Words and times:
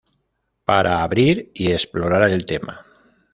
Para 0.65 1.03
abrir 1.03 1.51
y 1.53 1.73
explorar 1.73 2.23
el 2.31 2.43
tema. 2.47 2.87